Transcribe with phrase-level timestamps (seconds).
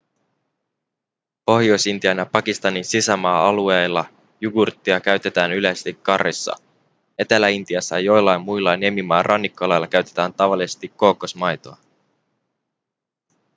[1.45, 4.05] pohjois-intian ja pakistanin sisämaa-alueilla
[4.41, 6.55] jugurttia käytetään yleisesti curryissa
[7.19, 11.77] etelä-intiassa ja joillain muilla niemimaan rannikkoalueilla käytetään tavallisesti kookosmaitoa